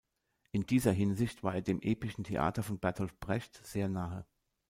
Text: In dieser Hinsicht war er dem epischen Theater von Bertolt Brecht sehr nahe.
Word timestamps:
In 0.51 0.63
dieser 0.65 0.91
Hinsicht 0.91 1.43
war 1.43 1.53
er 1.53 1.61
dem 1.61 1.79
epischen 1.79 2.23
Theater 2.23 2.63
von 2.63 2.79
Bertolt 2.79 3.19
Brecht 3.19 3.63
sehr 3.63 3.87
nahe. 3.87 4.25